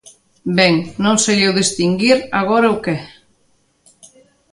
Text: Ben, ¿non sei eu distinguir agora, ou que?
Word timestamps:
Ben, 0.57 0.73
¿non 1.03 1.15
sei 1.23 1.39
eu 1.47 1.51
distinguir 1.61 2.17
agora, 2.41 2.71
ou 2.73 2.77
que? 2.85 2.95